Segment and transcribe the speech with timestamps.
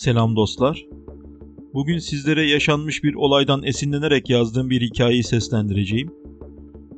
[0.00, 0.86] Selam dostlar.
[1.74, 6.14] Bugün sizlere yaşanmış bir olaydan esinlenerek yazdığım bir hikayeyi seslendireceğim.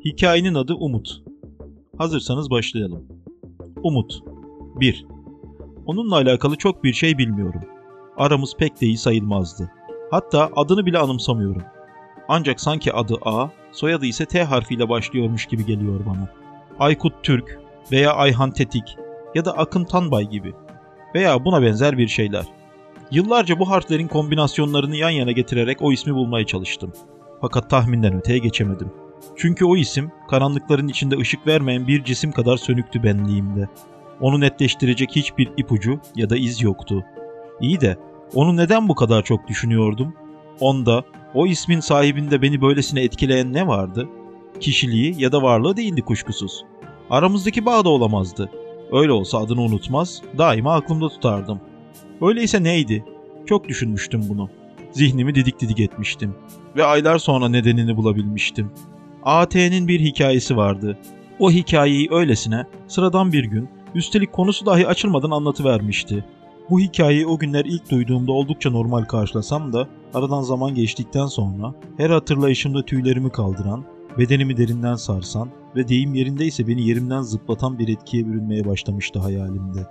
[0.04, 1.22] Hikayenin adı Umut.
[1.98, 3.06] Hazırsanız başlayalım.
[3.82, 4.20] Umut
[4.80, 5.06] 1.
[5.86, 7.60] Onunla alakalı çok bir şey bilmiyorum.
[8.16, 9.70] Aramız pek de iyi sayılmazdı.
[10.10, 11.62] Hatta adını bile anımsamıyorum.
[12.28, 16.28] Ancak sanki adı A, soyadı ise T harfiyle başlıyormuş gibi geliyor bana.
[16.78, 17.58] Aykut Türk
[17.92, 18.96] veya Ayhan Tetik
[19.34, 20.52] ya da Akın Tanbay gibi
[21.14, 22.61] veya buna benzer bir şeyler.
[23.12, 26.92] Yıllarca bu harflerin kombinasyonlarını yan yana getirerek o ismi bulmaya çalıştım.
[27.40, 28.92] Fakat tahminden öteye geçemedim.
[29.36, 33.68] Çünkü o isim karanlıkların içinde ışık vermeyen bir cisim kadar sönüktü benliğimde.
[34.20, 37.04] Onu netleştirecek hiçbir ipucu ya da iz yoktu.
[37.60, 37.96] İyi de
[38.34, 40.14] onu neden bu kadar çok düşünüyordum?
[40.60, 41.04] Onda,
[41.34, 44.08] o ismin sahibinde beni böylesine etkileyen ne vardı?
[44.60, 46.64] Kişiliği ya da varlığı değildi kuşkusuz.
[47.10, 48.50] Aramızdaki bağ da olamazdı.
[48.92, 51.60] Öyle olsa adını unutmaz, daima aklımda tutardım.
[52.22, 53.04] Öyleyse neydi?
[53.46, 54.50] Çok düşünmüştüm bunu.
[54.92, 56.34] Zihnimi didik didik etmiştim.
[56.76, 58.70] Ve aylar sonra nedenini bulabilmiştim.
[59.22, 60.98] AT'nin bir hikayesi vardı.
[61.38, 66.24] O hikayeyi öylesine sıradan bir gün, üstelik konusu dahi açılmadan anlatıvermişti.
[66.70, 72.10] Bu hikayeyi o günler ilk duyduğumda oldukça normal karşılasam da aradan zaman geçtikten sonra her
[72.10, 73.84] hatırlayışımda tüylerimi kaldıran,
[74.18, 79.86] bedenimi derinden sarsan ve deyim yerindeyse beni yerimden zıplatan bir etkiye bürünmeye başlamıştı hayalimde.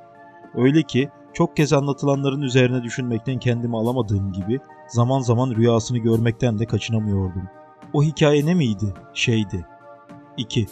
[0.56, 6.66] Öyle ki çok kez anlatılanların üzerine düşünmekten kendimi alamadığım gibi zaman zaman rüyasını görmekten de
[6.66, 7.44] kaçınamıyordum.
[7.94, 8.94] O hikaye ne miydi?
[9.14, 9.66] Şeydi.
[10.38, 10.68] 2.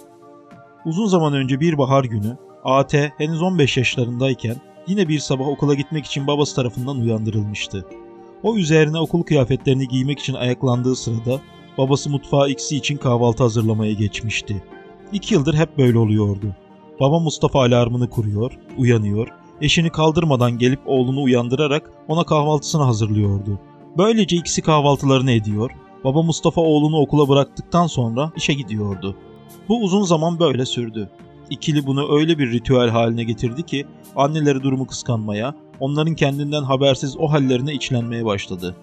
[0.86, 4.56] Uzun zaman önce bir bahar günü AT henüz 15 yaşlarındayken
[4.88, 7.86] yine bir sabah okula gitmek için babası tarafından uyandırılmıştı.
[8.44, 11.42] O üzerine okul kıyafetlerini giymek için ayaklandığı sırada
[11.78, 14.64] babası mutfağa ikisi için kahvaltı hazırlamaya geçmişti.
[15.14, 16.56] İki yıldır hep böyle oluyordu.
[17.00, 19.28] Baba Mustafa alarmını kuruyor, uyanıyor,
[19.62, 23.60] eşini kaldırmadan gelip oğlunu uyandırarak ona kahvaltısını hazırlıyordu.
[23.98, 25.72] Böylece ikisi kahvaltılarını ediyor,
[26.04, 29.16] baba Mustafa oğlunu okula bıraktıktan sonra işe gidiyordu.
[29.70, 31.10] Bu uzun zaman böyle sürdü.
[31.50, 37.32] İkili bunu öyle bir ritüel haline getirdi ki anneleri durumu kıskanmaya, onların kendinden habersiz o
[37.32, 38.76] hallerine içlenmeye başladı.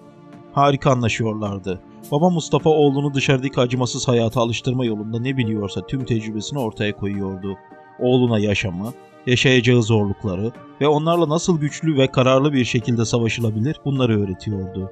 [0.53, 1.81] Harika anlaşıyorlardı.
[2.11, 7.55] Baba Mustafa oğlunu dışarıdaki acımasız hayata alıştırma yolunda ne biliyorsa tüm tecrübesini ortaya koyuyordu.
[7.99, 8.93] Oğluna yaşamı,
[9.27, 10.51] yaşayacağı zorlukları
[10.81, 14.91] ve onlarla nasıl güçlü ve kararlı bir şekilde savaşılabilir bunları öğretiyordu.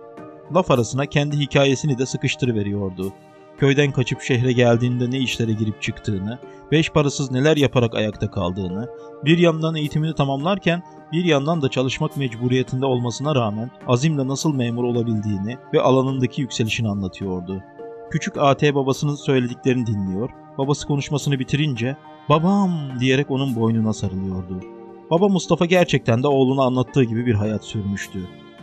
[0.56, 3.13] Laf arasına kendi hikayesini de sıkıştırıveriyordu.
[3.57, 6.40] Köyden kaçıp şehre geldiğinde ne işlere girip çıktığını,
[6.72, 8.90] beş parasız neler yaparak ayakta kaldığını,
[9.25, 15.57] bir yandan eğitimini tamamlarken bir yandan da çalışmak mecburiyetinde olmasına rağmen azimle nasıl memur olabildiğini
[15.74, 17.63] ve alanındaki yükselişini anlatıyordu.
[18.12, 21.97] Küçük AT babasının söylediklerini dinliyor, babası konuşmasını bitirince
[22.30, 24.62] babam diyerek onun boynuna sarılıyordu.
[25.12, 28.19] Baba Mustafa gerçekten de oğluna anlattığı gibi bir hayat sürmüştü.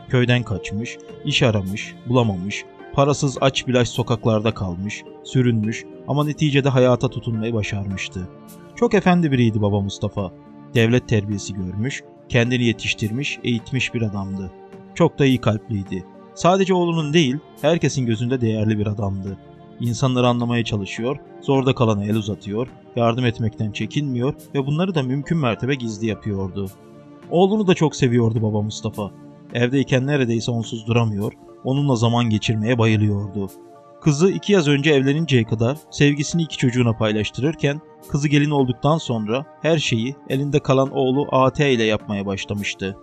[0.09, 7.55] Köyden kaçmış, iş aramış, bulamamış, parasız aç bilaç sokaklarda kalmış, sürünmüş ama neticede hayata tutunmayı
[7.55, 8.29] başarmıştı.
[8.77, 10.33] Çok efendi biriydi baba Mustafa.
[10.75, 14.51] Devlet terbiyesi görmüş, kendini yetiştirmiş, eğitmiş bir adamdı.
[14.95, 16.05] Çok da iyi kalpliydi.
[16.35, 19.39] Sadece oğlunun değil, herkesin gözünde değerli bir adamdı.
[19.83, 25.75] İnsanları anlamaya çalışıyor, zorda kalana el uzatıyor, yardım etmekten çekinmiyor ve bunları da mümkün mertebe
[25.75, 26.71] gizli yapıyordu.
[27.31, 29.11] Oğlunu da çok seviyordu baba Mustafa.
[29.55, 31.33] Evdeyken neredeyse onsuz duramıyor,
[31.65, 33.51] onunla zaman geçirmeye bayılıyordu.
[34.01, 39.79] Kızı iki yaz önce evleninceye kadar sevgisini iki çocuğuna paylaştırırken kızı gelin olduktan sonra her
[39.79, 42.97] şeyi elinde kalan oğlu AT ile yapmaya başlamıştı.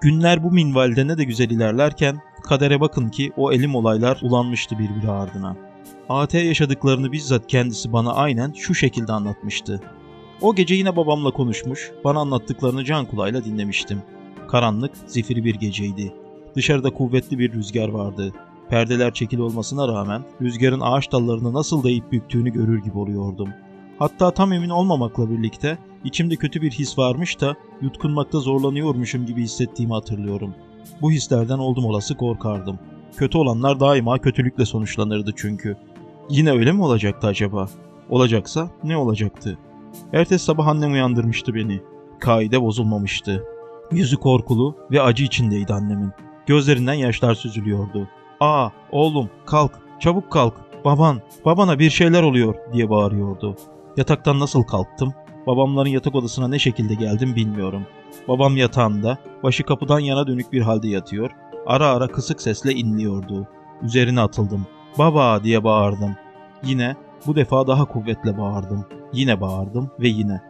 [0.00, 5.10] Günler bu minvalde ne de güzel ilerlerken kadere bakın ki o elim olaylar ulanmıştı birbiri
[5.10, 5.67] ardına.
[6.08, 9.80] AT yaşadıklarını bizzat kendisi bana aynen şu şekilde anlatmıştı.
[10.40, 14.02] O gece yine babamla konuşmuş, bana anlattıklarını can kulağıyla dinlemiştim.
[14.48, 16.14] Karanlık, zifiri bir geceydi.
[16.54, 18.32] Dışarıda kuvvetli bir rüzgar vardı.
[18.68, 23.48] Perdeler çekili olmasına rağmen rüzgarın ağaç dallarını nasıl da ip büktüğünü görür gibi oluyordum.
[23.98, 29.94] Hatta tam emin olmamakla birlikte içimde kötü bir his varmış da yutkunmakta zorlanıyormuşum gibi hissettiğimi
[29.94, 30.54] hatırlıyorum.
[31.02, 32.78] Bu hislerden oldum olası korkardım.
[33.16, 35.76] Kötü olanlar daima kötülükle sonuçlanırdı çünkü.
[36.30, 37.66] Yine öyle mi olacaktı acaba?
[38.10, 39.58] Olacaksa ne olacaktı?
[40.12, 41.80] Ertesi sabah annem uyandırmıştı beni.
[42.20, 43.44] Kaide bozulmamıştı.
[43.92, 46.10] Yüzü korkulu ve acı içindeydi annemin.
[46.46, 48.08] Gözlerinden yaşlar süzülüyordu.
[48.40, 50.54] ''Aa oğlum kalk, çabuk kalk,
[50.84, 53.56] baban, babana bir şeyler oluyor.'' diye bağırıyordu.
[53.96, 55.14] Yataktan nasıl kalktım?
[55.46, 57.82] Babamların yatak odasına ne şekilde geldim bilmiyorum.
[58.28, 61.30] Babam yatağında, başı kapıdan yana dönük bir halde yatıyor,
[61.66, 63.46] ara ara kısık sesle inliyordu.
[63.82, 64.66] Üzerine atıldım.
[64.98, 66.16] ''Baba!'' diye bağırdım.
[66.62, 66.96] Yine,
[67.26, 68.86] bu defa daha kuvvetle bağırdım.
[69.12, 70.40] Yine bağırdım ve yine.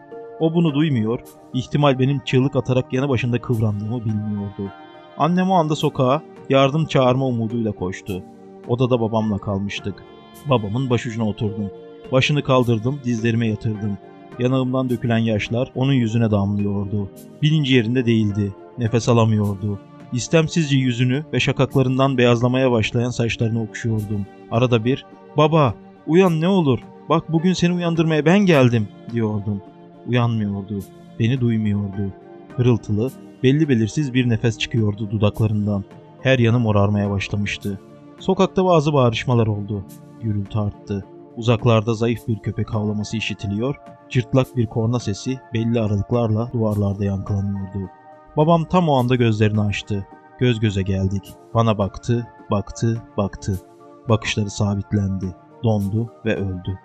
[0.40, 1.20] O bunu duymuyor,
[1.54, 4.72] ihtimal benim çığlık atarak yanı başında kıvrandığımı bilmiyordu.
[5.18, 8.22] Annem o anda sokağa yardım çağırma umuduyla koştu.
[8.68, 10.04] Odada babamla kalmıştık.
[10.46, 11.70] Babamın başucuna oturdum.
[12.12, 13.98] Başını kaldırdım, dizlerime yatırdım.
[14.38, 17.10] Yanağımdan dökülen yaşlar onun yüzüne damlıyordu.
[17.42, 18.54] Bilinci yerinde değildi.
[18.78, 19.78] Nefes alamıyordu.
[20.12, 24.26] İstemsizce yüzünü ve şakaklarından beyazlamaya başlayan saçlarını okşuyordum.
[24.50, 25.04] Arada bir,
[25.36, 25.74] ''Baba,
[26.06, 26.78] uyan ne olur,
[27.08, 29.62] bak bugün seni uyandırmaya ben geldim.'' diyordum.
[30.06, 30.80] Uyanmıyordu,
[31.18, 32.12] beni duymuyordu.
[32.56, 33.10] Hırıltılı,
[33.42, 35.84] belli belirsiz bir nefes çıkıyordu dudaklarından.
[36.22, 37.80] Her yanım morarmaya başlamıştı.
[38.18, 39.84] Sokakta bazı bağırışmalar oldu.
[40.22, 41.04] Gürültü arttı.
[41.36, 43.76] Uzaklarda zayıf bir köpek havlaması işitiliyor,
[44.10, 47.90] cırtlak bir korna sesi belli aralıklarla duvarlarda yankılanıyordu.
[48.38, 50.06] Babam tam o anda gözlerini açtı.
[50.38, 51.22] Göz göze geldik.
[51.54, 53.60] Bana baktı, baktı, baktı.
[54.08, 55.26] Bakışları sabitlendi,
[55.64, 56.78] dondu ve öldü.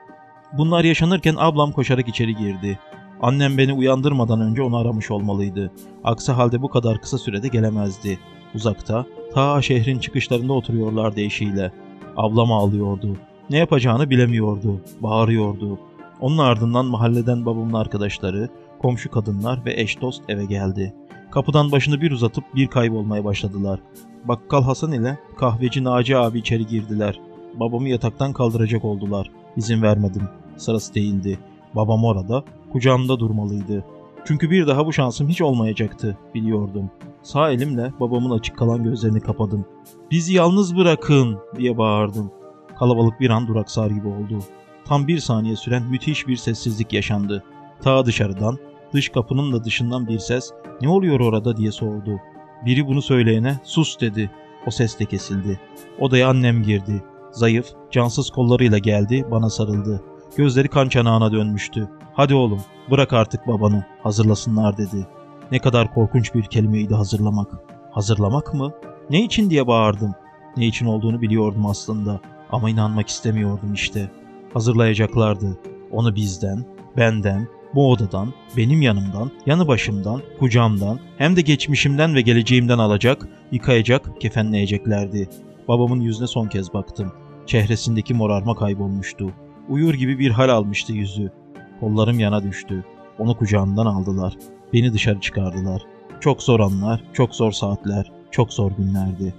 [0.58, 2.80] Bunlar yaşanırken ablam koşarak içeri girdi.
[3.22, 5.72] Annem beni uyandırmadan önce onu aramış olmalıydı.
[6.04, 8.20] Aksi halde bu kadar kısa sürede gelemezdi.
[8.56, 11.72] Uzakta, ta şehrin çıkışlarında oturuyorlardı eşiyle.
[12.18, 13.18] Ablam ağlıyordu.
[13.50, 15.80] Ne yapacağını bilemiyordu, bağırıyordu.
[16.22, 20.94] Onun ardından mahalleden babamın arkadaşları, komşu kadınlar ve eş dost eve geldi.
[21.33, 23.80] Kapıdan başını bir uzatıp bir kaybolmaya başladılar.
[24.25, 27.19] Bakkal Hasan ile kahveci Naci abi içeri girdiler.
[27.59, 29.31] Babamı yataktan kaldıracak oldular.
[29.57, 30.21] İzin vermedim.
[30.57, 31.39] Sırası değildi.
[31.75, 33.85] Babam orada, kucağımda durmalıydı.
[34.25, 36.91] Çünkü bir daha bu şansım hiç olmayacaktı, biliyordum.
[37.24, 39.65] Sağ elimle babamın açık kalan gözlerini kapadım.
[40.12, 42.31] Bizi yalnız bırakın diye bağırdım.
[42.80, 44.39] Kalabalık bir an duraksar gibi oldu.
[44.85, 47.44] Tam bir saniye süren müthiş bir sessizlik yaşandı.
[47.81, 48.57] Ta dışarıdan,
[48.94, 50.51] dış kapının da dışından bir ses
[50.81, 52.19] ne oluyor orada diye sordu.
[52.66, 54.31] Biri bunu söyleyene sus dedi.
[54.68, 55.60] O ses de kesildi.
[56.00, 57.04] Odaya annem girdi.
[57.31, 60.04] Zayıf, cansız kollarıyla geldi, bana sarıldı.
[60.38, 61.90] Gözleri kan çanağına dönmüştü.
[62.13, 62.62] Hadi oğlum,
[62.92, 65.07] bırak artık babanı, hazırlasınlar dedi.
[65.51, 67.51] Ne kadar korkunç bir kelimeydi hazırlamak.
[67.92, 68.72] Hazırlamak mı?
[69.10, 70.16] Ne için diye bağırdım.
[70.57, 72.19] Ne için olduğunu biliyordum aslında
[72.51, 74.12] ama inanmak istemiyordum işte.
[74.54, 75.57] Hazırlayacaklardı.
[75.92, 76.66] Onu bizden,
[76.98, 84.22] benden, bu odadan, benim yanımdan, yanı başımdan, kucağımdan, hem de geçmişimden ve geleceğimden alacak, yıkayacak,
[84.22, 85.30] kefenleyeceklerdi.
[85.68, 87.12] Babamın yüzüne son kez baktım.
[87.46, 89.31] Çehresindeki morarma kaybolmuştu.
[89.70, 91.31] Uyur gibi bir hal almıştı yüzü.
[91.80, 92.84] Kollarım yana düştü.
[93.20, 94.34] Onu kucağımdan aldılar.
[94.74, 95.81] Beni dışarı çıkardılar.
[96.19, 99.34] Çok zor anlar, çok zor saatler, çok zor günlerdi.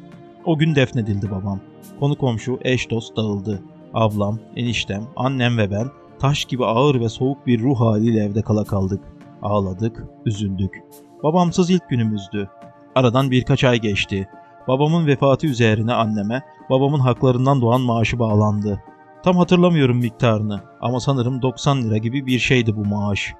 [0.44, 1.60] O gün defnedildi babam.
[2.00, 3.62] Konu komşu, eş dost dağıldı.
[3.94, 5.86] Ablam, eniştem, annem ve ben
[6.18, 9.00] taş gibi ağır ve soğuk bir ruh haliyle evde kala kaldık.
[9.42, 10.82] Ağladık, üzüldük.
[11.22, 12.48] Babamsız ilk günümüzdü.
[12.94, 14.28] Aradan birkaç ay geçti.
[14.68, 18.82] Babamın vefatı üzerine anneme babamın haklarından doğan maaşı bağlandı.
[19.22, 23.34] Tam hatırlamıyorum miktarını ama sanırım 90 lira gibi bir şeydi bu maaş.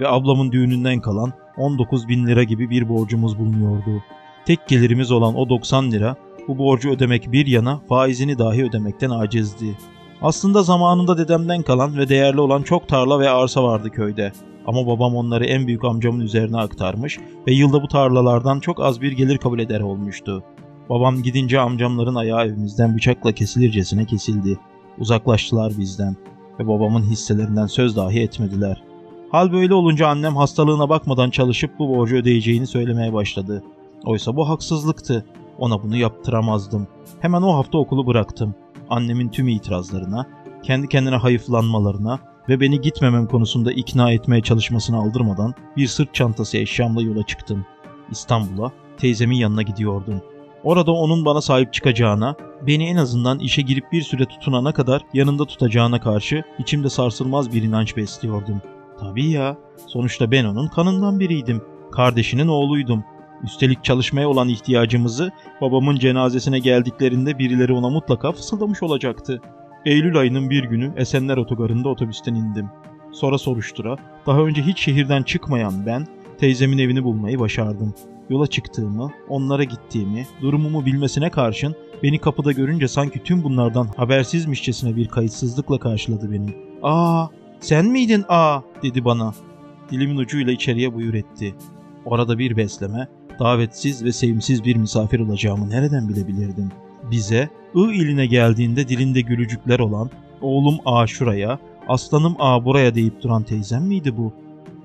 [0.00, 4.02] Ve ablamın düğününden kalan 19 bin lira gibi bir borcumuz bulunuyordu.
[4.46, 6.16] Tek gelirimiz olan o 90 lira
[6.48, 9.76] bu borcu ödemek bir yana faizini dahi ödemekten acizdi.
[10.22, 14.32] Aslında zamanında dedemden kalan ve değerli olan çok tarla ve arsa vardı köyde.
[14.66, 19.12] Ama babam onları en büyük amcamın üzerine aktarmış ve yılda bu tarlalardan çok az bir
[19.12, 20.42] gelir kabul eder olmuştu.
[20.90, 24.58] Babam gidince amcamların ayağı evimizden bıçakla kesilircesine kesildi.
[24.98, 26.16] Uzaklaştılar bizden
[26.60, 28.82] ve babamın hisselerinden söz dahi etmediler.
[29.30, 33.62] Hal böyle olunca annem hastalığına bakmadan çalışıp bu borcu ödeyeceğini söylemeye başladı.
[34.04, 35.24] Oysa bu haksızlıktı.
[35.58, 36.86] Ona bunu yaptıramazdım.
[37.20, 38.54] Hemen o hafta okulu bıraktım.
[38.90, 40.26] Annemin tüm itirazlarına,
[40.62, 42.18] kendi kendine hayıflanmalarına
[42.48, 47.66] ve beni gitmemem konusunda ikna etmeye çalışmasını aldırmadan bir sırt çantası eşyamla yola çıktım.
[48.10, 50.22] İstanbul'a, teyzemin yanına gidiyordum.
[50.64, 52.34] Orada onun bana sahip çıkacağına,
[52.66, 57.62] beni en azından işe girip bir süre tutunana kadar yanında tutacağına karşı içimde sarsılmaz bir
[57.62, 58.62] inanç besliyordum.
[59.00, 61.62] Tabii ya, sonuçta ben onun kanından biriydim.
[61.92, 63.04] Kardeşinin oğluydum.
[63.44, 65.30] Üstelik çalışmaya olan ihtiyacımızı
[65.60, 69.40] babamın cenazesine geldiklerinde birileri ona mutlaka fısıldamış olacaktı.
[69.84, 72.66] Eylül ayının bir günü Esenler Otogarı'nda otobüsten indim.
[73.12, 76.06] Sonra soruştura, daha önce hiç şehirden çıkmayan ben,
[76.38, 77.94] teyzemin evini bulmayı başardım.
[78.30, 85.08] Yola çıktığımı, onlara gittiğimi, durumumu bilmesine karşın beni kapıda görünce sanki tüm bunlardan habersizmişçesine bir
[85.08, 86.54] kayıtsızlıkla karşıladı beni.
[86.82, 87.26] ''Aa,
[87.60, 89.34] sen miydin aa?'' dedi bana.
[89.90, 91.54] Dilimin ucuyla içeriye buyur etti.
[92.04, 96.72] Orada bir besleme, davetsiz ve sevimsiz bir misafir olacağımı nereden bilebilirdim?
[97.10, 103.42] Bize, I iline geldiğinde dilinde gülücükler olan, oğlum A şuraya, aslanım A buraya deyip duran
[103.42, 104.32] teyzem miydi bu?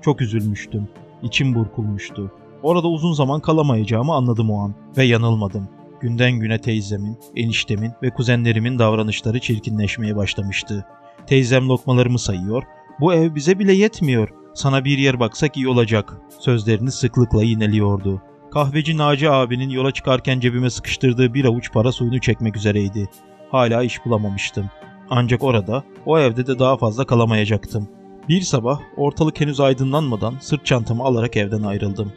[0.02, 0.88] Çok üzülmüştüm.
[1.22, 2.32] İçim burkulmuştu.
[2.62, 5.68] Orada uzun zaman kalamayacağımı anladım o an ve yanılmadım.
[6.00, 10.86] Günden güne teyzemin, eniştemin ve kuzenlerimin davranışları çirkinleşmeye başlamıştı.
[11.26, 12.62] Teyzem lokmalarımı sayıyor,
[13.00, 18.22] bu ev bize bile yetmiyor, sana bir yer baksak iyi olacak sözlerini sıklıkla yineliyordu.
[18.54, 23.08] Kahveci Naci abinin yola çıkarken cebime sıkıştırdığı bir avuç para suyunu çekmek üzereydi.
[23.50, 24.70] Hala iş bulamamıştım.
[25.10, 27.88] Ancak orada, o evde de daha fazla kalamayacaktım.
[28.28, 32.12] Bir sabah ortalık henüz aydınlanmadan sırt çantamı alarak evden ayrıldım.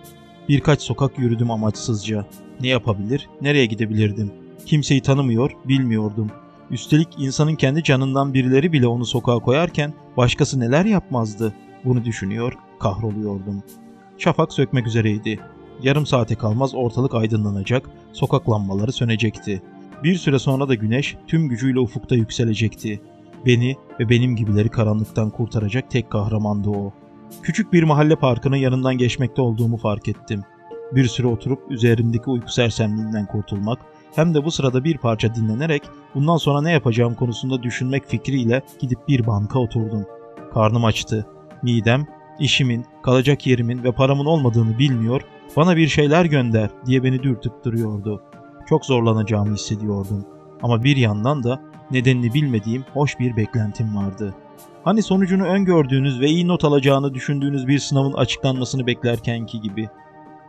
[0.49, 2.25] Birkaç sokak yürüdüm amaçsızca.
[2.61, 4.33] Ne yapabilir, nereye gidebilirdim?
[4.65, 6.31] Kimseyi tanımıyor, bilmiyordum.
[6.71, 11.53] Üstelik insanın kendi canından birileri bile onu sokağa koyarken başkası neler yapmazdı?
[11.85, 13.63] Bunu düşünüyor, kahroluyordum.
[14.17, 15.39] Şafak sökmek üzereydi.
[15.83, 19.61] Yarım saate kalmaz ortalık aydınlanacak, sokak lambaları sönecekti.
[20.03, 23.01] Bir süre sonra da güneş tüm gücüyle ufukta yükselecekti.
[23.45, 26.93] Beni ve benim gibileri karanlıktan kurtaracak tek kahramandı o.
[27.43, 30.43] Küçük bir mahalle parkının yanından geçmekte olduğumu fark ettim.
[30.91, 33.79] Bir süre oturup üzerimdeki uyku sersemliğinden kurtulmak,
[34.15, 35.83] hem de bu sırada bir parça dinlenerek
[36.15, 40.05] bundan sonra ne yapacağım konusunda düşünmek fikriyle gidip bir banka oturdum.
[40.53, 41.25] Karnım açtı.
[41.63, 42.07] Midem,
[42.39, 45.21] işimin, kalacak yerimin ve paramın olmadığını bilmiyor,
[45.55, 48.21] bana bir şeyler gönder diye beni dürtüp duruyordu.
[48.69, 50.25] Çok zorlanacağımı hissediyordum.
[50.61, 54.35] Ama bir yandan da nedenini bilmediğim hoş bir beklentim vardı.
[54.83, 59.89] Hani sonucunu öngördüğünüz ve iyi not alacağını düşündüğünüz bir sınavın açıklanmasını beklerkenki gibi.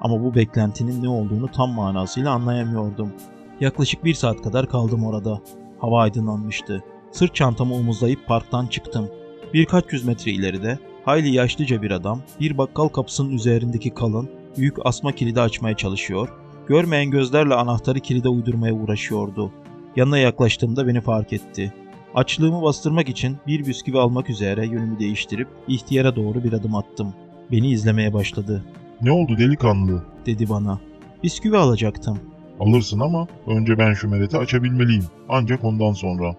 [0.00, 3.12] Ama bu beklentinin ne olduğunu tam manasıyla anlayamıyordum.
[3.60, 5.40] Yaklaşık bir saat kadar kaldım orada.
[5.78, 6.84] Hava aydınlanmıştı.
[7.12, 9.08] Sırt çantamı omuzlayıp parktan çıktım.
[9.54, 15.12] Birkaç yüz metre ileride hayli yaşlıca bir adam bir bakkal kapısının üzerindeki kalın, büyük asma
[15.12, 16.28] kilidi açmaya çalışıyor,
[16.66, 19.52] görmeyen gözlerle anahtarı kilide uydurmaya uğraşıyordu.
[19.96, 21.72] Yanına yaklaştığımda beni fark etti.
[22.14, 27.14] Açlığımı bastırmak için bir bisküvi almak üzere yönümü değiştirip ihtiyara doğru bir adım attım.
[27.52, 28.64] Beni izlemeye başladı.
[29.02, 30.02] Ne oldu delikanlı?
[30.26, 30.80] Dedi bana.
[31.22, 32.18] Bisküvi alacaktım.
[32.60, 35.04] Alırsın ama önce ben şu mereti açabilmeliyim.
[35.28, 36.34] Ancak ondan sonra.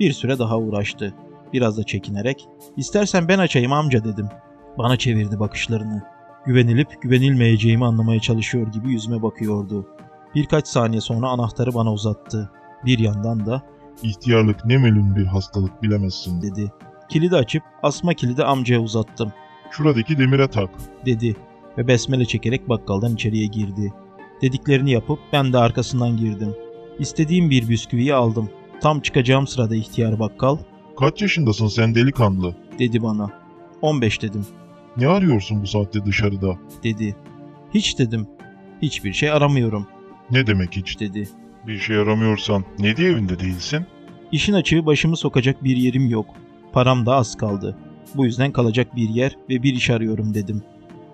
[0.00, 1.14] Bir süre daha uğraştı.
[1.54, 4.28] Biraz da çekinerek, istersen ben açayım amca dedim.
[4.78, 6.02] Bana çevirdi bakışlarını.
[6.46, 9.86] Güvenilip güvenilmeyeceğimi anlamaya çalışıyor gibi yüzüme bakıyordu.
[10.34, 12.50] Birkaç saniye sonra anahtarı bana uzattı.
[12.84, 13.62] Bir yandan da
[14.02, 16.42] İhtiyarlık ne melun bir hastalık bilemezsin.
[16.42, 16.72] dedi.
[17.08, 19.32] Kilidi açıp asma kilidi amcaya uzattım.
[19.70, 20.70] Şuradaki demire tak.
[21.06, 21.36] dedi
[21.78, 23.92] ve besmele çekerek bakkaldan içeriye girdi.
[24.42, 26.54] Dediklerini yapıp ben de arkasından girdim.
[26.98, 28.50] İstediğim bir bisküviyi aldım.
[28.80, 30.58] Tam çıkacağım sırada ihtiyar bakkal
[30.98, 32.54] Kaç yaşındasın sen delikanlı?
[32.78, 33.30] dedi bana.
[33.82, 34.46] 15 dedim.
[34.96, 36.58] Ne arıyorsun bu saatte dışarıda?
[36.82, 37.16] dedi.
[37.74, 38.26] Hiç dedim.
[38.82, 39.86] Hiçbir şey aramıyorum
[40.30, 41.00] Ne demek hiç?
[41.00, 41.28] dedi.
[41.66, 43.86] Bir şey aramıyorsan ne diye evinde değilsin?
[44.32, 46.26] İşin açığı başımı sokacak bir yerim yok.
[46.72, 47.76] Param da az kaldı.
[48.14, 50.62] Bu yüzden kalacak bir yer ve bir iş arıyorum dedim.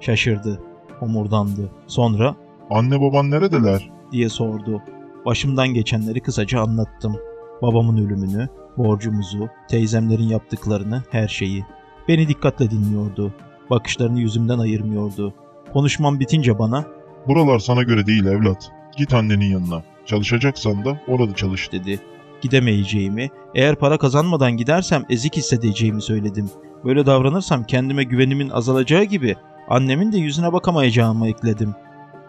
[0.00, 0.60] Şaşırdı.
[0.98, 1.70] Homurdandı.
[1.86, 2.36] Sonra
[2.70, 3.90] Anne baban neredeler?
[4.12, 4.82] diye sordu.
[5.26, 7.16] Başımdan geçenleri kısaca anlattım.
[7.62, 11.64] Babamın ölümünü, borcumuzu, teyzemlerin yaptıklarını, her şeyi.
[12.08, 13.34] Beni dikkatle dinliyordu.
[13.70, 15.34] Bakışlarını yüzümden ayırmıyordu.
[15.72, 16.84] Konuşmam bitince bana
[17.28, 18.70] Buralar sana göre değil evlat.
[18.96, 19.82] Git annenin yanına.
[20.06, 21.72] Çalışacaksan da orada çalış.
[21.72, 22.00] dedi.
[22.40, 26.50] Gidemeyeceğimi, eğer para kazanmadan gidersem ezik hissedeceğimi söyledim.
[26.84, 29.36] Böyle davranırsam kendime güvenimin azalacağı gibi
[29.68, 31.74] annemin de yüzüne bakamayacağımı ekledim.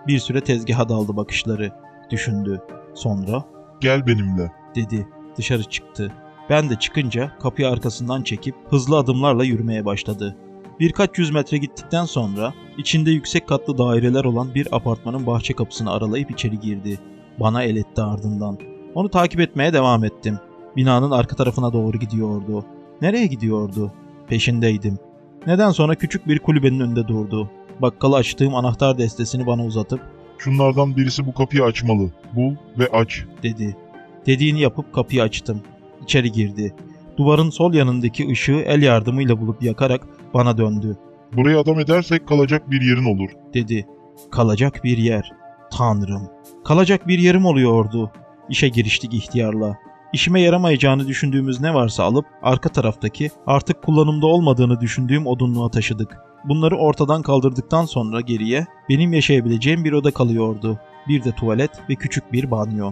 [0.07, 1.71] Bir süre tezgaha daldı bakışları.
[2.09, 2.61] Düşündü.
[2.93, 3.43] Sonra
[3.81, 4.51] Gel benimle.
[4.75, 5.07] dedi.
[5.37, 6.11] Dışarı çıktı.
[6.51, 10.35] Ben de çıkınca kapıyı arkasından çekip hızlı adımlarla yürümeye başladı.
[10.79, 16.31] Birkaç yüz metre gittikten sonra içinde yüksek katlı daireler olan bir apartmanın bahçe kapısını aralayıp
[16.31, 16.99] içeri girdi.
[17.39, 18.57] Bana el etti ardından.
[18.95, 20.39] Onu takip etmeye devam ettim.
[20.75, 22.65] Binanın arka tarafına doğru gidiyordu.
[23.01, 23.91] Nereye gidiyordu?
[24.27, 24.99] Peşindeydim.
[25.47, 27.49] Neden sonra küçük bir kulübenin önünde durdu.
[27.79, 30.01] Bakkalı açtığım anahtar destesini bana uzatıp
[30.37, 32.11] Şunlardan birisi bu kapıyı açmalı.
[32.35, 33.25] Bul ve aç.
[33.43, 33.77] dedi.
[34.25, 35.61] Dediğini yapıp kapıyı açtım.
[36.11, 36.75] İçeri girdi.
[37.17, 40.97] Duvarın sol yanındaki ışığı el yardımıyla bulup yakarak bana döndü.
[41.33, 43.29] Burayı adam edersek kalacak bir yerin olur.
[43.53, 43.87] Dedi.
[44.31, 45.31] Kalacak bir yer.
[45.77, 46.29] Tanrım.
[46.65, 48.11] Kalacak bir yerim oluyordu.
[48.49, 49.77] İşe giriştik ihtiyarla.
[50.13, 56.17] İşime yaramayacağını düşündüğümüz ne varsa alıp arka taraftaki artık kullanımda olmadığını düşündüğüm odunluğa taşıdık.
[56.45, 60.79] Bunları ortadan kaldırdıktan sonra geriye benim yaşayabileceğim bir oda kalıyordu.
[61.07, 62.91] Bir de tuvalet ve küçük bir banyo.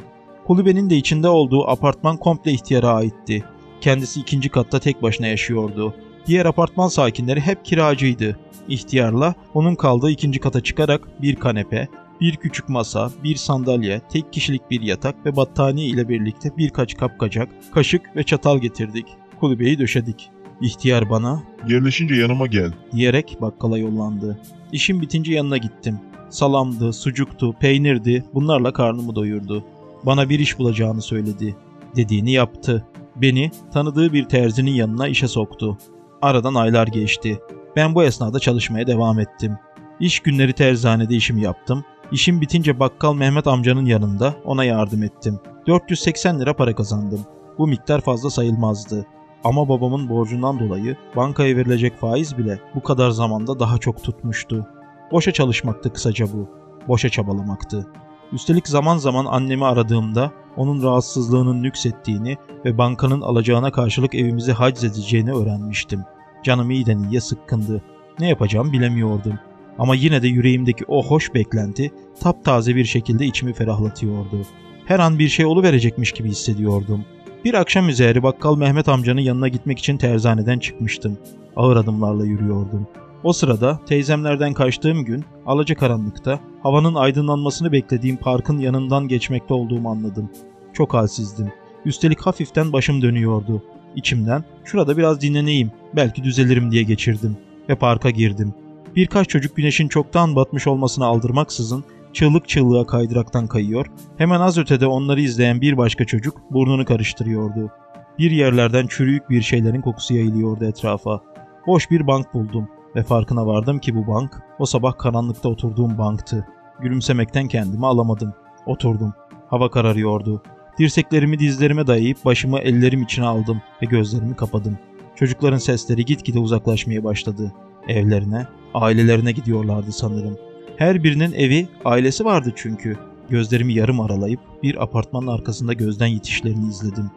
[0.50, 3.44] Kulübenin de içinde olduğu apartman komple ihtiyara aitti.
[3.82, 5.94] Kendisi ikinci katta tek başına yaşıyordu.
[6.28, 8.40] Diğer apartman sakinleri hep kiracıydı.
[8.68, 11.88] İhtiyarla onun kaldığı ikinci kata çıkarak bir kanepe,
[12.22, 17.50] bir küçük masa, bir sandalye, tek kişilik bir yatak ve battaniye ile birlikte birkaç kapkacak,
[17.74, 19.06] kaşık ve çatal getirdik.
[19.40, 20.30] Kulübeyi döşedik.
[20.62, 22.72] İhtiyar bana Yerleşince yanıma gel.
[22.92, 24.40] diyerek bakkala yollandı.
[24.72, 26.00] İşim bitince yanına gittim.
[26.30, 29.66] Salamdı, sucuktu, peynirdi bunlarla karnımı doyurdu.
[30.06, 31.56] Bana bir iş bulacağını söyledi.
[31.96, 32.86] Dediğini yaptı.
[33.16, 35.78] Beni tanıdığı bir terzinin yanına işe soktu.
[36.22, 37.40] Aradan aylar geçti.
[37.76, 39.58] Ben bu esnada çalışmaya devam ettim.
[40.00, 41.84] İş günleri terzanede işimi yaptım.
[42.12, 45.40] İşim bitince bakkal Mehmet amcanın yanında ona yardım ettim.
[45.68, 47.26] 480 lira para kazandım.
[47.58, 49.06] Bu miktar fazla sayılmazdı.
[49.44, 54.68] Ama babamın borcundan dolayı bankaya verilecek faiz bile bu kadar zamanda daha çok tutmuştu.
[55.12, 56.50] Boşa çalışmaktı kısaca bu.
[56.88, 57.88] Boşa çabalamaktı.
[58.34, 65.34] Üstelik zaman zaman annemi aradığımda onun rahatsızlığının nüksettiğini ve bankanın alacağına karşılık evimizi haciz edeceğini
[65.34, 66.04] öğrenmiştim.
[66.44, 67.82] Canım iyiden iyiye sıkkındı.
[68.20, 69.40] Ne yapacağım bilemiyordum.
[69.80, 74.42] Ama yine de yüreğimdeki o hoş beklenti taptaze bir şekilde içimi ferahlatıyordu.
[74.86, 77.06] Her an bir şey oluverecekmiş gibi hissediyordum.
[77.46, 81.18] Bir akşam üzeri bakkal Mehmet amcanın yanına gitmek için terzaneden çıkmıştım.
[81.56, 82.88] Ağır adımlarla yürüyordum.
[83.24, 90.30] O sırada teyzemlerden kaçtığım gün alacakaranlıkta havanın aydınlanmasını beklediğim parkın yanından geçmekte olduğumu anladım.
[90.74, 91.52] Çok halsizdim.
[91.86, 93.64] Üstelik hafiften başım dönüyordu.
[93.96, 97.38] İçimden şurada biraz dinleneyim, belki düzelirim diye geçirdim
[97.70, 98.54] ve parka girdim.
[98.96, 101.84] Birkaç çocuk güneşin çoktan batmış olmasına aldırmaksızın
[102.14, 103.86] çığlık çığlığa kaydıraktan kayıyor,
[104.18, 107.72] hemen az ötede onları izleyen bir başka çocuk burnunu karıştırıyordu.
[108.20, 111.22] Bir yerlerden çürüyük bir şeylerin kokusu yayılıyordu etrafa.
[111.68, 116.48] Boş bir bank buldum ve farkına vardım ki bu bank o sabah karanlıkta oturduğum banktı.
[116.82, 118.34] Gülümsemekten kendimi alamadım.
[118.66, 119.14] Oturdum.
[119.48, 120.42] Hava kararıyordu.
[120.80, 124.78] Dirseklerimi dizlerime dayayıp başımı ellerim içine aldım ve gözlerimi kapadım.
[125.16, 127.54] Çocukların sesleri gitgide uzaklaşmaya başladı.
[127.88, 130.38] Evlerine, ailelerine gidiyorlardı sanırım.
[130.78, 132.98] Her birinin evi, ailesi vardı çünkü.
[133.30, 137.12] Gözlerimi yarım aralayıp bir apartmanın arkasında gözden yitişlerini izledim.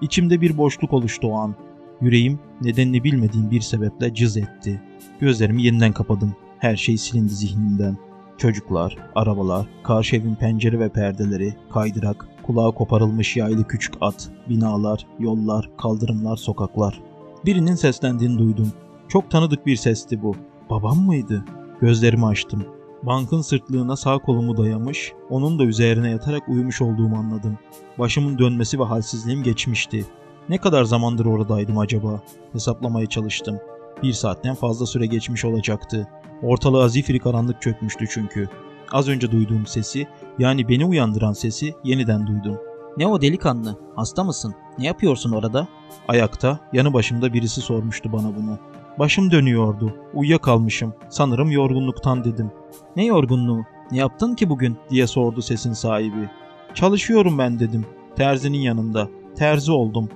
[0.00, 1.54] İçimde bir boşluk oluştu o an.
[2.00, 4.82] Yüreğim nedenini bilmediğim bir sebeple cız etti.
[5.20, 6.36] Gözlerimi yeniden kapadım.
[6.58, 7.96] Her şey silindi zihnimden.
[8.38, 15.70] Çocuklar, arabalar, karşı evin pencere ve perdeleri, kaydırak, kulağa koparılmış yaylı küçük at, binalar, yollar,
[15.78, 17.00] kaldırımlar, sokaklar.
[17.46, 18.72] Birinin seslendiğini duydum.
[19.08, 20.36] Çok tanıdık bir sesti bu.
[20.70, 21.44] Babam mıydı?
[21.80, 22.64] Gözlerimi açtım.
[23.02, 27.58] Bankın sırtlığına sağ kolumu dayamış, onun da üzerine yatarak uyumuş olduğumu anladım.
[27.98, 30.04] Başımın dönmesi ve halsizliğim geçmişti.
[30.48, 32.20] Ne kadar zamandır oradaydım acaba?
[32.52, 33.58] Hesaplamaya çalıştım.
[34.02, 36.08] Bir saatten fazla süre geçmiş olacaktı.
[36.42, 38.48] Ortalığa zifiri karanlık çökmüştü çünkü.
[38.92, 40.06] Az önce duyduğum sesi,
[40.38, 42.58] yani beni uyandıran sesi yeniden duydum.
[42.96, 43.78] Ne o delikanlı?
[43.96, 44.54] Hasta mısın?
[44.78, 45.68] Ne yapıyorsun orada?
[46.08, 48.58] Ayakta, yanı başımda birisi sormuştu bana bunu.
[48.98, 49.96] Başım dönüyordu.
[50.14, 50.94] Uyuyakalmışım.
[51.10, 52.50] Sanırım yorgunluktan dedim.
[52.96, 53.64] Ne yorgunluğu?
[53.90, 54.76] Ne yaptın ki bugün?
[54.90, 56.30] diye sordu sesin sahibi.
[56.74, 57.86] Çalışıyorum ben dedim.
[58.16, 59.08] Terzinin yanında.
[59.36, 60.08] Terzi oldum.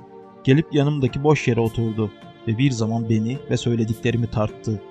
[0.44, 2.11] Gelip yanımdaki boş yere oturdu
[2.48, 4.83] ve bir zaman beni ve söylediklerimi tarttı.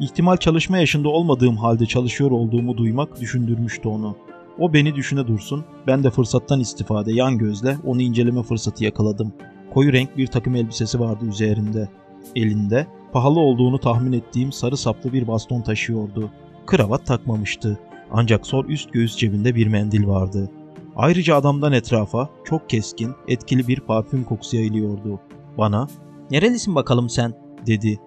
[0.00, 4.16] İhtimal çalışma yaşında olmadığım halde çalışıyor olduğumu duymak düşündürmüştü onu.
[4.58, 9.32] O beni düşüne dursun, ben de fırsattan istifade yan gözle onu inceleme fırsatı yakaladım.
[9.74, 11.88] Koyu renk bir takım elbisesi vardı üzerinde.
[12.36, 16.30] Elinde pahalı olduğunu tahmin ettiğim sarı saplı bir baston taşıyordu.
[16.66, 17.78] Kravat takmamıştı.
[18.10, 20.50] Ancak sol üst göğüs cebinde bir mendil vardı.
[20.96, 25.20] Ayrıca adamdan etrafa çok keskin, etkili bir parfüm kokusu yayılıyordu.
[25.58, 25.86] Bana
[26.30, 27.34] Nerelisin bakalım sen?
[27.66, 27.98] dedi.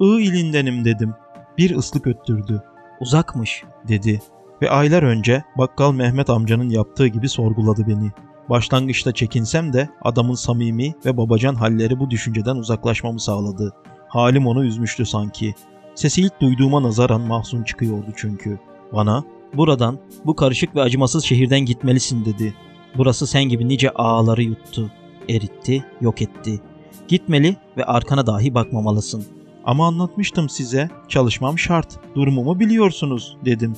[0.00, 1.14] I ilindenim dedim.
[1.58, 2.62] Bir ıslık öttürdü
[3.00, 3.64] Uzakmış.
[3.88, 4.20] dedi.
[4.62, 8.10] Ve aylar önce bakkal Mehmet amcanın yaptığı gibi sorguladı beni.
[8.48, 13.72] Başlangıçta çekinsem de adamın samimi ve babacan halleri bu düşünceden uzaklaşmamı sağladı.
[14.08, 15.54] Halim onu üzmüştü sanki.
[15.94, 18.58] Sesi ilk duyduğuma nazaran mahzun çıkıyordu çünkü.
[18.92, 19.24] Bana
[19.54, 22.54] Buradan, bu karışık ve acımasız şehirden gitmelisin dedi.
[22.98, 24.90] Burası sen gibi nice ağaları yuttu.
[25.28, 26.60] Eritti, yok etti.
[27.08, 29.24] Gitmeli ve arkana dahi bakmamalısın.
[29.64, 33.76] ama anlatmıştım size çalışmam şart durumumu biliyorsunuz dedim.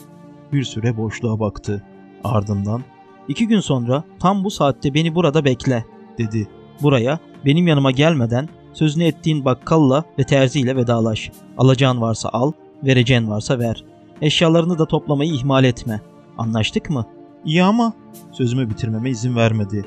[0.53, 1.83] Bir süre boşluğa baktı.
[2.25, 2.83] Ardından
[3.29, 5.85] İki gün sonra tam bu saatte beni burada bekle.
[6.19, 6.49] dedi.
[6.83, 11.31] Buraya benim yanıma gelmeden sözünü ettiğin bakkalla ve terziyle vedalaş.
[11.59, 12.53] Alacağın varsa al,
[12.85, 13.85] vereceğin varsa ver.
[14.23, 16.01] Eşyalarını da toplamayı ihmal etme.
[16.39, 17.07] Anlaştık mı?
[17.45, 17.93] İyi ama
[18.33, 19.85] sözümü bitirmeme izin vermedi.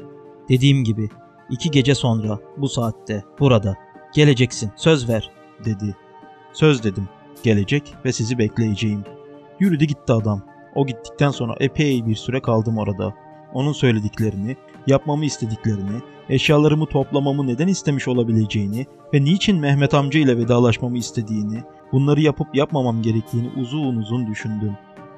[0.49, 1.09] Dediğim gibi
[1.49, 3.75] iki gece sonra bu saatte burada
[4.13, 5.31] geleceksin söz ver.
[5.65, 5.95] dedi.
[6.53, 7.09] Söz dedim.
[7.43, 9.03] Gelecek ve sizi bekleyeceğim.
[9.59, 10.41] Yürüdü gitti adam.
[10.75, 13.13] O gittikten sonra epey bir süre kaldım orada.
[13.53, 14.55] Onun söylediklerini,
[14.87, 22.21] yapmamı istediklerini, eşyalarımı toplamamı neden istemiş olabileceğini ve niçin Mehmet amca ile vedalaşmamı istediğini, bunları
[22.21, 24.77] yapıp yapmamam gerektiğini uzun uzun düşündüm.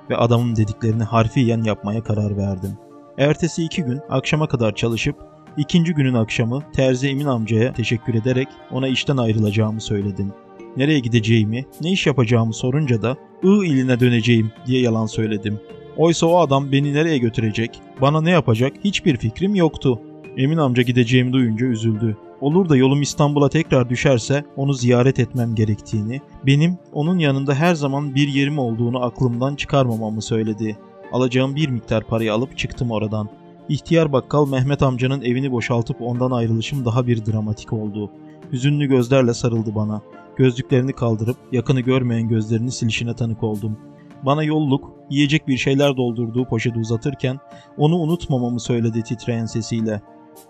[0.09, 2.77] Ve adamın dediklerini harfiyen yapmaya karar verdim.
[3.17, 5.15] Ertesi iki gün akşama kadar çalışıp
[5.57, 10.33] ikinci günün akşamı Terzi Emin amcaya teşekkür ederek ona işten ayrılacağımı söyledim.
[10.77, 15.59] Nereye gideceğimi, ne iş yapacağımı sorunca da I iline döneceğim diye yalan söyledim.
[15.97, 20.01] Oysa o adam beni nereye götürecek, bana ne yapacak hiçbir fikrim yoktu.
[20.37, 22.17] Emin amca gideceğimi duyunca üzüldü.
[22.41, 28.15] Olur da yolum İstanbul'a tekrar düşerse onu ziyaret etmem gerektiğini, benim onun yanında her zaman
[28.15, 30.77] bir yerim olduğunu aklımdan çıkarmamamı söyledi.
[31.11, 33.29] Alacağım bir miktar parayı alıp çıktım oradan.
[33.69, 38.11] İhtiyar bakkal Mehmet amcanın evini boşaltıp ondan ayrılışım daha bir dramatik oldu.
[38.51, 40.01] Hüzünlü gözlerle sarıldı bana.
[40.35, 43.77] Gözlüklerini kaldırıp yakını görmeyen gözlerini silişine tanık oldum.
[44.25, 47.39] Bana yolluk, yiyecek bir şeyler doldurduğu poşeti uzatırken
[47.77, 50.01] onu unutmamamı söyledi titreyen sesiyle.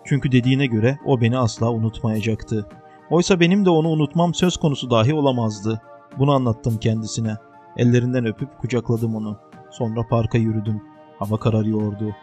[0.04, 2.66] Çünkü dediğine göre o beni asla unutmayacaktı.
[3.10, 5.80] Oysa benim de onu unutmam söz konusu dahi olamazdı.
[6.18, 7.36] Bunu anlattım kendisine.
[7.76, 9.38] Ellerinden öpüp kucakladım onu.
[9.70, 10.82] Sonra parka yürüdüm.
[11.18, 12.14] Hava kararıyordu.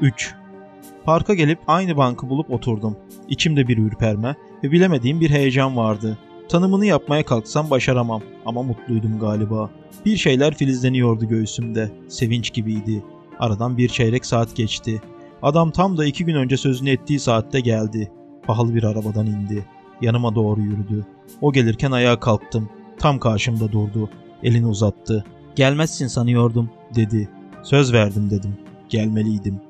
[0.00, 0.34] 3.
[1.04, 2.96] Parka gelip aynı bankı bulup oturdum.
[3.28, 6.18] İçimde bir ürperme ve bilemediğim bir heyecan vardı.
[6.48, 9.70] Tanımını yapmaya kalksam başaramam ama mutluydum galiba.
[10.06, 11.90] Bir şeyler filizleniyordu göğsümde.
[12.08, 13.02] Sevinç gibiydi.
[13.38, 15.02] Aradan bir çeyrek saat geçti.
[15.42, 18.12] Adam tam da iki gün önce sözünü ettiği saatte geldi.
[18.46, 19.66] Pahalı bir arabadan indi.
[20.00, 21.06] Yanıma doğru yürüdü.
[21.40, 22.68] O gelirken ayağa kalktım.
[22.98, 24.10] Tam karşımda durdu.
[24.42, 25.24] Elini uzattı.
[25.56, 26.70] Gelmezsin sanıyordum.
[26.94, 27.28] Dedi.
[27.62, 28.56] Söz verdim dedim.
[28.88, 29.60] Gelmeliydim.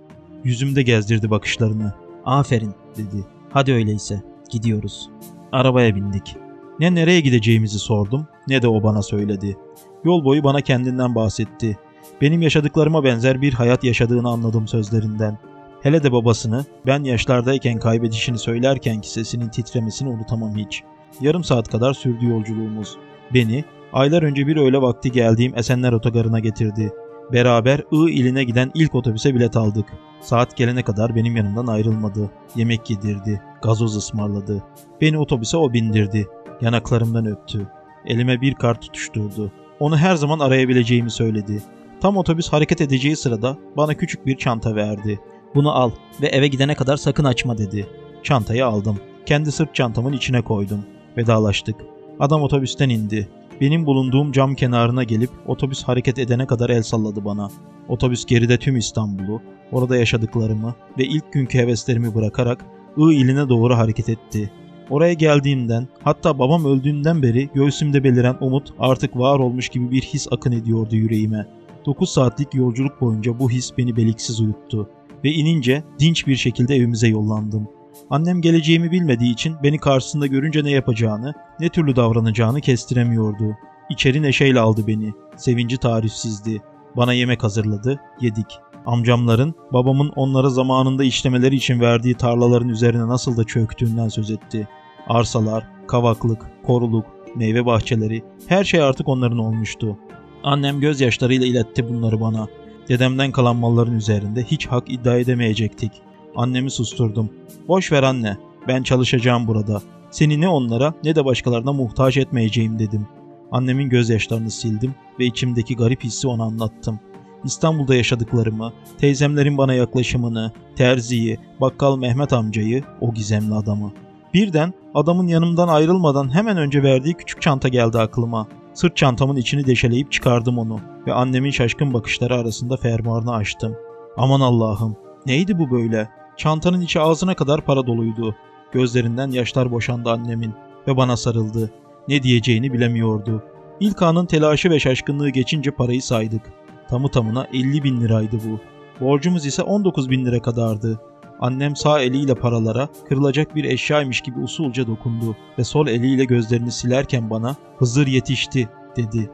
[0.44, 1.92] Yüzümde gezdirdi bakışlarını.
[2.24, 2.74] Aferin.
[2.96, 3.24] Dedi.
[3.50, 4.22] Hadi öyleyse.
[4.50, 5.10] Gidiyoruz.
[5.52, 6.36] Arabaya bindik.
[6.80, 9.56] Ne nereye gideceğimizi sordum ne de o bana söyledi.
[10.04, 11.78] Yol boyu bana kendinden bahsetti.
[12.20, 15.38] Benim yaşadıklarıma benzer bir hayat yaşadığını anladım sözlerinden.
[15.82, 20.82] Hele de babasını ben yaşlardayken kaybedişini söylerkenki sesinin titremesini unutamam hiç.
[21.20, 22.96] Yarım saat kadar sürdü yolculuğumuz.
[23.34, 26.92] Beni aylar önce bir öğle vakti geldiğim Esenler Otogarı'na getirdi.
[27.32, 29.86] Beraber I iline giden ilk otobüse bilet aldık.
[30.20, 32.30] Saat gelene kadar benim yanımdan ayrılmadı.
[32.56, 34.62] Yemek yedirdi, gazoz ısmarladı.
[35.00, 36.26] Beni otobüse o bindirdi.
[36.60, 37.66] Yanaklarımdan öptü.
[38.06, 39.52] Elime bir kart tutuşturdu.
[39.80, 41.62] Onu her zaman arayabileceğimi söyledi.
[42.00, 45.20] Tam otobüs hareket edeceği sırada bana küçük bir çanta verdi.
[45.54, 45.90] Bunu al
[46.22, 47.86] ve eve gidene kadar sakın açma dedi.
[48.22, 48.96] Çantayı aldım.
[49.26, 50.84] Kendi sırt çantamın içine koydum.
[51.16, 51.76] Vedalaştık.
[52.20, 53.28] Adam otobüsten indi.
[53.60, 57.50] Benim bulunduğum cam kenarına gelip otobüs hareket edene kadar el salladı bana.
[57.88, 62.64] Otobüs geride tüm İstanbul'u, orada yaşadıklarımı ve ilk günkü heveslerimi bırakarak
[62.96, 64.50] I iline doğru hareket etti.
[64.90, 70.28] Oraya geldiğimden, hatta babam öldüğünden beri göğsümde beliren umut artık var olmuş gibi bir his
[70.30, 71.46] akın ediyordu yüreğime.
[71.86, 74.88] 9 saatlik yolculuk boyunca bu his beni beliksiz uyuttu
[75.24, 77.68] ve inince dinç bir şekilde evimize yollandım.
[78.10, 83.56] Annem geleceğimi bilmediği için beni karşısında görünce ne yapacağını, ne türlü davranacağını kestiremiyordu.
[83.90, 85.12] İçeri neşeyle aldı beni.
[85.36, 86.62] Sevinci tarifsizdi.
[86.96, 88.46] Bana yemek hazırladı, yedik.
[88.86, 94.68] Amcamların, babamın onlara zamanında işlemeleri için verdiği tarlaların üzerine nasıl da çöktüğünden söz etti.
[95.08, 97.06] Arsalar, kavaklık, koruluk,
[97.36, 99.98] meyve bahçeleri, her şey artık onların olmuştu.
[100.42, 102.48] Annem gözyaşlarıyla iletti bunları bana.
[102.88, 105.92] Dedemden kalan malların üzerinde hiç hak iddia edemeyecektik.
[106.36, 107.30] Annemi susturdum.
[107.68, 108.36] Boş ver anne,
[108.68, 109.82] ben çalışacağım burada.
[110.10, 113.06] Seni ne onlara ne de başkalarına muhtaç etmeyeceğim dedim.
[113.52, 117.00] Annemin gözyaşlarını sildim ve içimdeki garip hissi ona anlattım.
[117.44, 123.92] İstanbul'da yaşadıklarımı, teyzemlerin bana yaklaşımını, terziyi, bakkal Mehmet amcayı, o gizemli adamı.
[124.34, 128.48] Birden adamın yanımdan ayrılmadan hemen önce verdiği küçük çanta geldi aklıma.
[128.74, 133.76] Sırt çantamın içini deşeleyip çıkardım onu ve annemin şaşkın bakışları arasında fermuarını açtım.
[134.16, 136.08] Aman Allah'ım, neydi bu böyle?
[136.36, 138.34] Çantanın içi ağzına kadar para doluydu.
[138.72, 140.54] Gözlerinden yaşlar boşandı annemin
[140.88, 141.70] ve bana sarıldı.
[142.08, 143.42] Ne diyeceğini bilemiyordu.
[143.80, 146.42] İlk anın telaşı ve şaşkınlığı geçince parayı saydık.
[146.88, 148.60] Tamı tamına 50 bin liraydı bu.
[149.04, 151.00] Borcumuz ise 19 bin lira kadardı.
[151.40, 157.30] Annem sağ eliyle paralara kırılacak bir eşyaymış gibi usulca dokundu ve sol eliyle gözlerini silerken
[157.30, 159.30] bana Hızır yetişti dedi.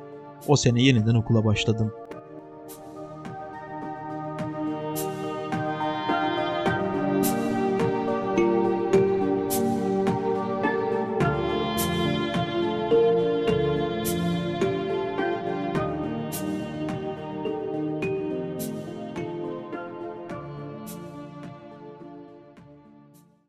[0.48, 1.92] O sene yeniden okula başladım.